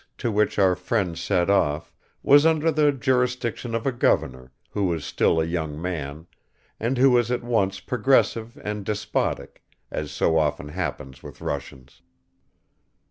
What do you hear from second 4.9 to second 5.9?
still a young